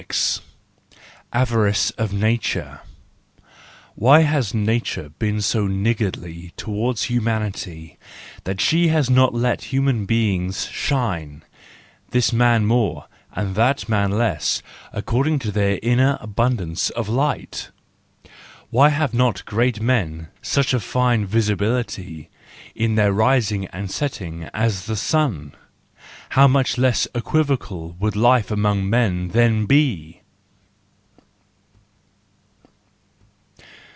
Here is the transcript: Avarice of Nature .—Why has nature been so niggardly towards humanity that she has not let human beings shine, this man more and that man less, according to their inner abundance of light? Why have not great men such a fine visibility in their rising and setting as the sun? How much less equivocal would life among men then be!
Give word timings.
Avarice 1.31 1.91
of 1.91 2.11
Nature 2.11 2.81
.—Why 3.95 4.21
has 4.21 4.51
nature 4.51 5.09
been 5.09 5.39
so 5.41 5.67
niggardly 5.67 6.53
towards 6.57 7.03
humanity 7.03 7.99
that 8.45 8.59
she 8.59 8.87
has 8.87 9.11
not 9.11 9.33
let 9.35 9.65
human 9.65 10.05
beings 10.05 10.65
shine, 10.65 11.43
this 12.09 12.33
man 12.33 12.65
more 12.65 13.05
and 13.35 13.53
that 13.53 13.87
man 13.87 14.09
less, 14.09 14.63
according 14.91 15.37
to 15.37 15.51
their 15.51 15.77
inner 15.83 16.17
abundance 16.19 16.89
of 16.89 17.07
light? 17.07 17.69
Why 18.71 18.89
have 18.89 19.13
not 19.13 19.45
great 19.45 19.79
men 19.81 20.29
such 20.41 20.73
a 20.73 20.79
fine 20.79 21.27
visibility 21.27 22.31
in 22.73 22.95
their 22.95 23.13
rising 23.13 23.67
and 23.67 23.89
setting 23.91 24.49
as 24.51 24.87
the 24.87 24.95
sun? 24.97 25.53
How 26.31 26.47
much 26.47 26.77
less 26.77 27.07
equivocal 27.13 27.91
would 27.99 28.15
life 28.15 28.51
among 28.51 28.89
men 28.89 29.29
then 29.29 29.65
be! 29.65 30.19